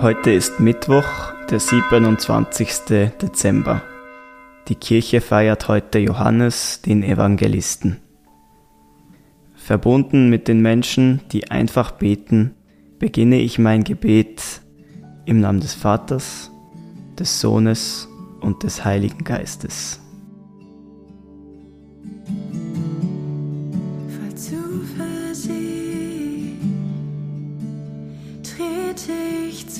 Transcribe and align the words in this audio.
Heute 0.00 0.30
ist 0.30 0.60
Mittwoch, 0.60 1.32
der 1.50 1.58
27. 1.58 2.68
Dezember. 3.20 3.82
Die 4.68 4.76
Kirche 4.76 5.20
feiert 5.20 5.66
heute 5.66 5.98
Johannes, 5.98 6.82
den 6.82 7.02
Evangelisten. 7.02 7.96
Verbunden 9.56 10.30
mit 10.30 10.46
den 10.46 10.62
Menschen, 10.62 11.20
die 11.32 11.50
einfach 11.50 11.90
beten, 11.90 12.54
beginne 13.00 13.40
ich 13.40 13.58
mein 13.58 13.82
Gebet 13.82 14.60
im 15.24 15.40
Namen 15.40 15.58
des 15.58 15.74
Vaters, 15.74 16.52
des 17.18 17.40
Sohnes 17.40 18.08
und 18.40 18.62
des 18.62 18.84
Heiligen 18.84 19.24
Geistes. 19.24 20.00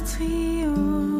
trio. 0.00 1.17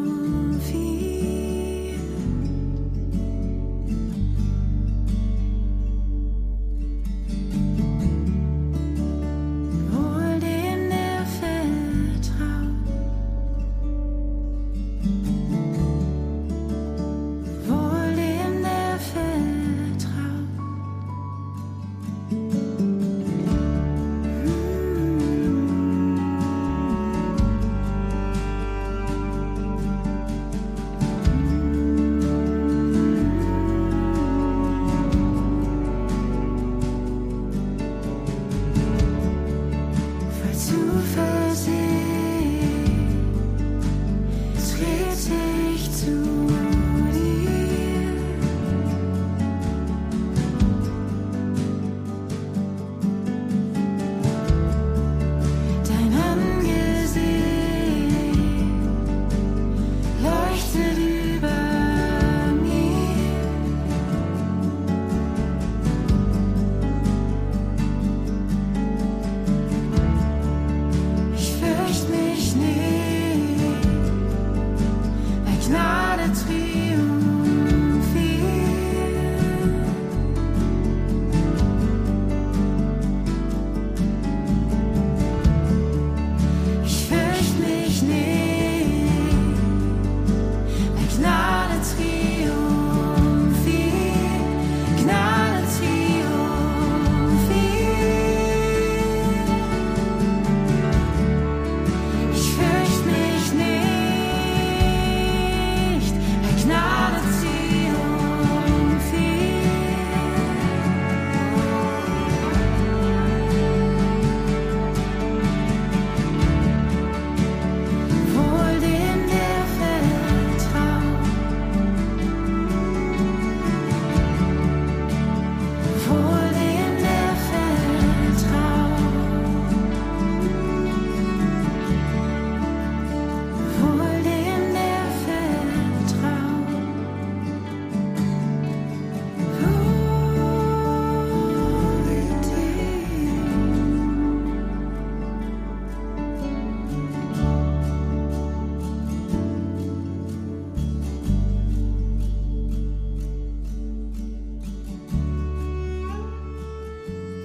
between 76.28 76.57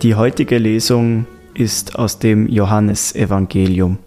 Die 0.03 0.15
heutige 0.15 0.57
Lesung 0.57 1.27
ist 1.53 1.95
aus 1.95 2.19
dem 2.19 2.49
Johannesevangelium. 2.49 3.99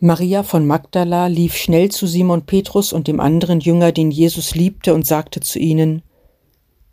Maria 0.00 0.42
von 0.42 0.66
Magdala 0.66 1.26
lief 1.26 1.56
schnell 1.56 1.90
zu 1.90 2.06
Simon 2.06 2.46
Petrus 2.46 2.94
und 2.94 3.06
dem 3.06 3.20
anderen 3.20 3.60
Jünger, 3.60 3.92
den 3.92 4.10
Jesus 4.10 4.54
liebte, 4.54 4.94
und 4.94 5.06
sagte 5.06 5.40
zu 5.40 5.58
ihnen, 5.58 6.00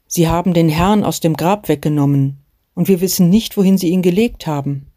Sie 0.05 0.27
haben 0.27 0.53
den 0.53 0.67
Herrn 0.67 1.05
aus 1.05 1.21
dem 1.21 1.37
Grab 1.37 1.69
weggenommen, 1.69 2.43
und 2.73 2.89
wir 2.89 2.99
wissen 2.99 3.29
nicht, 3.29 3.55
wohin 3.55 3.77
sie 3.77 3.87
ihn 3.87 4.01
gelegt 4.01 4.45
haben. 4.45 4.87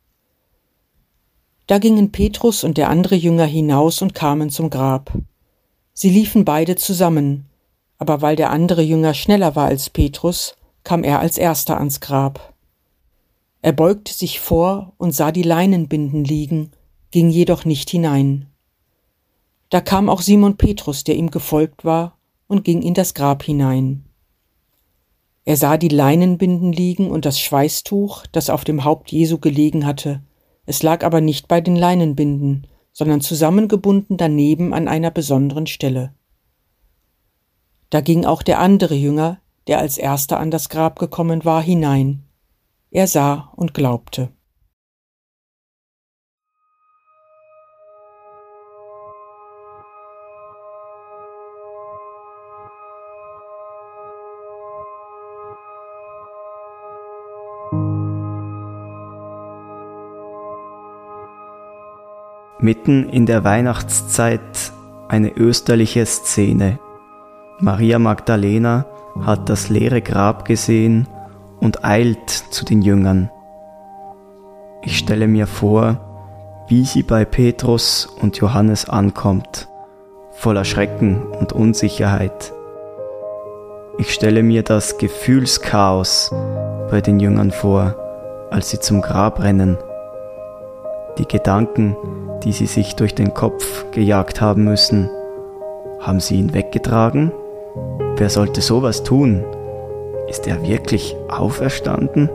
Da 1.69 1.79
gingen 1.79 2.11
Petrus 2.11 2.65
und 2.65 2.79
der 2.79 2.91
andere 2.91 3.15
Jünger 3.15 3.47
hinaus 3.47 4.03
und 4.03 4.13
kamen 4.13 4.51
zum 4.51 4.71
Grab. 4.71 5.13
Sie 5.93 6.11
liefen 6.11 6.45
beide 6.45 6.75
zusammen, 6.75 7.47
aber 7.97 8.23
weil 8.23 8.35
der 8.35 8.51
andere 8.51 8.83
Jünger 8.83 9.15
schneller 9.15 9.55
war 9.55 9.67
als 9.67 9.89
Petrus, 9.89 10.57
kam 10.87 11.03
er 11.03 11.19
als 11.19 11.37
erster 11.37 11.79
ans 11.79 12.01
Grab. 12.01 12.55
Er 13.61 13.73
beugte 13.73 14.15
sich 14.15 14.39
vor 14.39 14.93
und 14.99 15.11
sah 15.11 15.33
die 15.33 15.43
Leinenbinden 15.43 16.23
liegen, 16.23 16.71
ging 17.11 17.29
jedoch 17.29 17.65
nicht 17.65 17.91
hinein. 17.91 18.47
Da 19.69 19.81
kam 19.81 20.09
auch 20.09 20.21
Simon 20.21 20.57
Petrus, 20.57 21.03
der 21.03 21.17
ihm 21.17 21.33
gefolgt 21.33 21.85
war, 21.85 22.17
und 22.47 22.63
ging 22.63 22.83
in 22.83 22.95
das 22.95 23.15
Grab 23.15 23.43
hinein. 23.43 24.05
Er 25.45 25.57
sah 25.57 25.77
die 25.77 25.89
Leinenbinden 25.89 26.73
liegen 26.73 27.11
und 27.11 27.25
das 27.25 27.41
Schweißtuch, 27.41 28.25
das 28.31 28.49
auf 28.49 28.63
dem 28.63 28.85
Haupt 28.85 29.11
Jesu 29.11 29.39
gelegen 29.39 29.87
hatte. 29.87 30.23
Es 30.67 30.85
lag 30.85 31.05
aber 31.05 31.21
nicht 31.21 31.49
bei 31.49 31.61
den 31.61 31.75
Leinenbinden, 31.75 32.69
sondern 32.93 33.21
zusammengebunden 33.21 34.17
daneben 34.19 34.73
an 34.73 34.87
einer 34.87 35.11
besonderen 35.11 35.67
Stelle. 35.67 36.15
Da 37.91 38.01
ging 38.01 38.25
auch 38.25 38.45
der 38.45 38.61
andere 38.61 38.95
Jünger, 38.95 39.41
der 39.67 39.79
als 39.79 39.99
erster 39.99 40.39
an 40.39 40.51
das 40.51 40.69
Grab 40.69 40.99
gekommen 40.99 41.45
war, 41.45 41.63
hinein. 41.63 42.23
Er 42.91 43.07
sah 43.07 43.53
und 43.57 43.75
glaubte. 43.75 44.31
Mitten 62.59 63.09
in 63.11 63.27
der 63.27 63.45
Weihnachtszeit 63.45 64.73
eine 65.09 65.31
österliche 65.37 66.05
Szene. 66.07 66.79
Maria 67.61 67.99
Magdalena 67.99 68.87
hat 69.23 69.49
das 69.49 69.69
leere 69.69 70.03
Grab 70.03 70.45
gesehen 70.45 71.09
und 71.61 71.85
eilt 71.85 72.31
zu 72.31 72.65
den 72.65 72.83
Jüngern. 72.83 73.31
Ich 74.83 74.99
stelle 74.99 75.27
mir 75.27 75.47
vor, 75.47 76.01
wie 76.69 76.85
sie 76.85 77.03
bei 77.03 77.25
Petrus 77.25 78.07
und 78.21 78.37
Johannes 78.39 78.89
ankommt, 78.89 79.69
voller 80.33 80.65
Schrecken 80.65 81.23
und 81.23 81.53
Unsicherheit. 81.53 82.53
Ich 83.99 84.13
stelle 84.13 84.43
mir 84.43 84.63
das 84.63 84.99
Gefühlschaos 84.99 86.33
bei 86.91 87.01
den 87.01 87.19
Jüngern 87.19 87.51
vor, 87.51 87.97
als 88.51 88.71
sie 88.71 88.79
zum 88.79 89.01
Grab 89.01 89.43
rennen. 89.43 89.79
Die 91.19 91.27
Gedanken, 91.27 91.97
die 92.45 92.53
sie 92.53 92.67
sich 92.67 92.95
durch 92.97 93.15
den 93.15 93.33
Kopf 93.33 93.87
gejagt 93.93 94.41
haben 94.41 94.65
müssen, 94.65 95.09
haben 96.01 96.21
sie 96.21 96.37
ihn 96.37 96.53
weggetragen? 96.53 97.33
Wer 98.19 98.31
sollte 98.31 98.63
sowas 98.63 99.03
tun? 99.03 99.45
Ist 100.29 100.47
er 100.47 100.63
wirklich 100.63 101.15
auferstanden? 101.29 102.31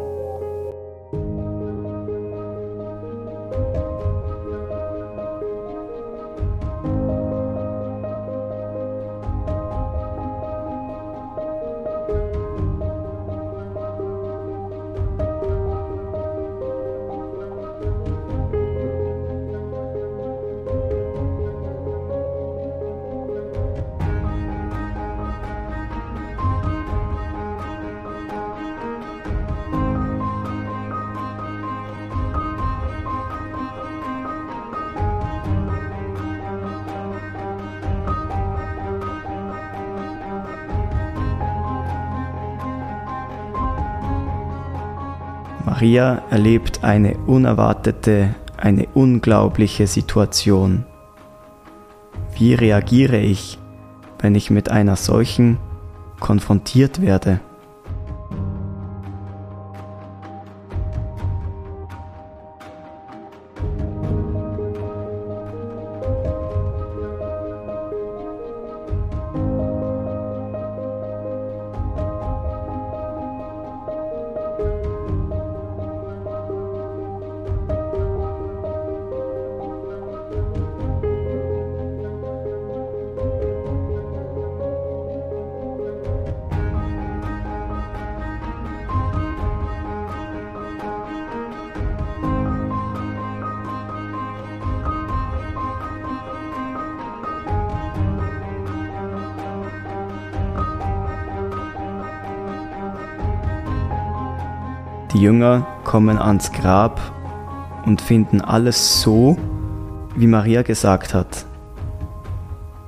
Maria 45.65 46.23
erlebt 46.29 46.83
eine 46.83 47.17
unerwartete, 47.17 48.35
eine 48.57 48.87
unglaubliche 48.93 49.87
Situation. 49.87 50.85
Wie 52.35 52.53
reagiere 52.53 53.19
ich, 53.19 53.59
wenn 54.19 54.35
ich 54.35 54.49
mit 54.49 54.69
einer 54.69 54.95
solchen 54.95 55.57
konfrontiert 56.19 57.01
werde? 57.01 57.39
Die 105.13 105.19
Jünger 105.19 105.67
kommen 105.83 106.17
ans 106.17 106.51
Grab 106.53 107.01
und 107.85 108.01
finden 108.01 108.39
alles 108.39 109.01
so, 109.01 109.37
wie 110.15 110.27
Maria 110.27 110.61
gesagt 110.61 111.13
hat. 111.13 111.45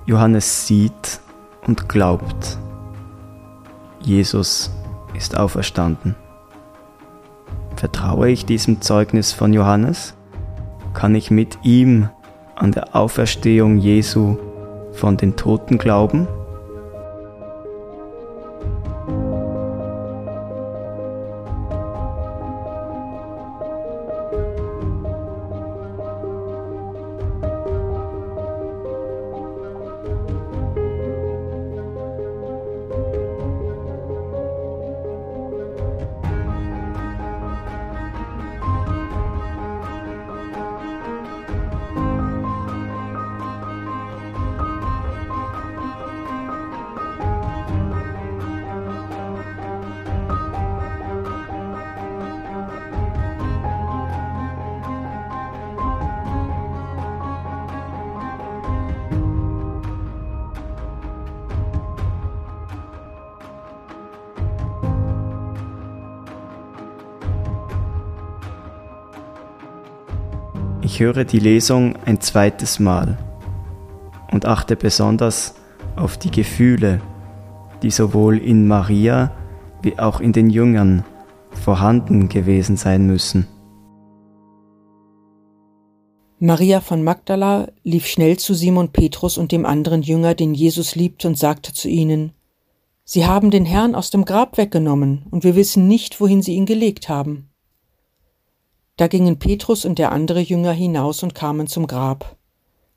Johannes 0.06 0.66
sieht 0.68 1.20
und 1.68 1.90
glaubt. 1.90 2.58
Jesus 4.00 4.72
ist 5.14 5.38
auferstanden. 5.38 6.16
Vertraue 7.76 8.30
ich 8.30 8.46
diesem 8.46 8.82
Zeugnis 8.82 9.34
von 9.34 9.52
Johannes? 9.52 10.16
Kann 10.94 11.16
ich 11.16 11.32
mit 11.32 11.58
ihm 11.64 12.10
an 12.56 12.72
der 12.72 12.96
Auferstehung 12.96 13.78
Jesu 13.78 14.38
von 14.94 15.18
den 15.18 15.36
Toten 15.36 15.78
glauben? 15.78 16.28
Ich 70.94 71.00
höre 71.00 71.26
die 71.26 71.40
Lesung 71.40 71.96
ein 72.06 72.22
zweites 72.22 72.80
Mal 72.80 73.18
und 74.32 74.46
achte 74.46 74.76
besonders 74.76 75.56
auf 75.96 76.18
die 76.18 76.30
Gefühle, 76.30 77.02
die 77.82 77.90
sowohl 77.90 78.38
in 78.38 78.68
Maria 78.68 79.32
wie 79.82 79.98
auch 79.98 80.20
in 80.20 80.34
den 80.34 80.52
Jüngern 80.52 81.04
vorhanden 81.64 82.30
gewesen 82.30 82.78
sein 82.78 83.08
müssen. 83.08 83.48
Maria 86.38 86.80
von 86.80 87.04
Magdala 87.04 87.70
lief 87.84 88.06
schnell 88.06 88.38
zu 88.38 88.54
Simon 88.54 88.90
Petrus 88.90 89.40
und 89.40 89.52
dem 89.52 89.66
anderen 89.66 90.04
Jünger, 90.04 90.36
den 90.36 90.54
Jesus 90.54 90.94
liebte, 90.94 91.28
und 91.28 91.40
sagte 91.40 91.74
zu 91.74 91.90
ihnen, 91.90 92.34
Sie 93.04 93.26
haben 93.26 93.50
den 93.50 93.66
Herrn 93.66 93.96
aus 93.96 94.12
dem 94.12 94.26
Grab 94.26 94.60
weggenommen, 94.60 95.26
und 95.32 95.44
wir 95.44 95.56
wissen 95.56 95.88
nicht, 95.88 96.22
wohin 96.22 96.44
sie 96.44 96.54
ihn 96.54 96.68
gelegt 96.68 97.10
haben. 97.10 97.50
Da 98.98 99.08
gingen 99.08 99.40
Petrus 99.40 99.86
und 99.86 99.98
der 99.98 100.12
andere 100.12 100.40
Jünger 100.40 100.72
hinaus 100.72 101.24
und 101.24 101.34
kamen 101.34 101.68
zum 101.68 101.88
Grab. 101.88 102.38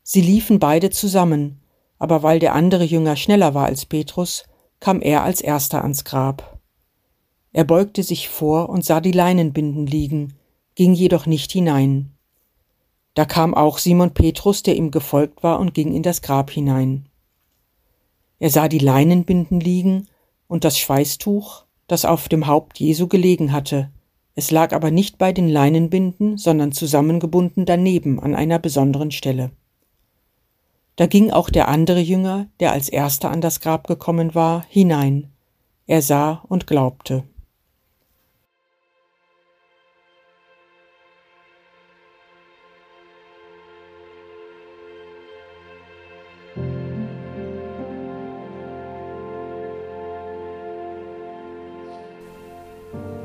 Sie 0.03 0.21
liefen 0.21 0.59
beide 0.59 0.91
zusammen, 0.91 1.61
aber 1.99 2.23
weil 2.23 2.39
der 2.39 2.55
andere 2.55 2.85
Jünger 2.85 3.17
schneller 3.17 3.55
war 3.55 3.67
als 3.67 3.87
Petrus, 3.87 4.45
kam 4.79 5.01
er 5.01 5.23
als 5.23 5.41
erster 5.41 5.83
ans 5.83 6.05
Grab. 6.05 6.61
Er 7.53 7.65
beugte 7.65 8.03
sich 8.03 8.29
vor 8.29 8.69
und 8.69 8.85
sah 8.85 9.01
die 9.01 9.13
Leinenbinden 9.13 9.87
liegen, 9.87 10.35
ging 10.75 10.93
jedoch 10.93 11.25
nicht 11.25 11.51
hinein. 11.53 12.13
Da 13.15 13.25
kam 13.25 13.55
auch 13.55 13.79
Simon 13.79 14.13
Petrus, 14.13 14.63
der 14.63 14.77
ihm 14.77 14.91
gefolgt 14.91 15.43
war, 15.43 15.59
und 15.59 15.73
ging 15.73 15.95
in 15.95 16.03
das 16.03 16.21
Grab 16.21 16.51
hinein. 16.51 17.09
Er 18.39 18.51
sah 18.51 18.69
die 18.69 18.79
Leinenbinden 18.79 19.59
liegen 19.59 20.09
und 20.47 20.65
das 20.65 20.79
Schweißtuch, 20.79 21.65
das 21.87 22.05
auf 22.05 22.29
dem 22.29 22.47
Haupt 22.47 22.79
Jesu 22.79 23.09
gelegen 23.09 23.53
hatte, 23.53 23.91
es 24.37 24.51
lag 24.51 24.75
aber 24.75 24.91
nicht 24.91 25.17
bei 25.17 25.33
den 25.33 25.49
Leinenbinden, 25.49 26.37
sondern 26.37 26.71
zusammengebunden 26.71 27.65
daneben 27.65 28.21
an 28.21 28.35
einer 28.35 28.59
besonderen 28.59 29.11
Stelle. 29.11 29.51
Da 30.95 31.07
ging 31.07 31.31
auch 31.31 31.49
der 31.49 31.69
andere 31.69 32.01
Jünger, 32.01 32.47
der 32.61 32.73
als 32.73 32.91
erster 32.91 33.31
an 33.31 33.41
das 33.41 33.61
Grab 33.61 33.87
gekommen 33.87 34.35
war, 34.35 34.65
hinein. 34.69 35.33
Er 35.87 36.03
sah 36.03 36.45
und 36.49 36.67
glaubte. 36.67 37.25